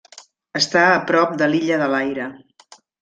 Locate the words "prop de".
1.11-1.49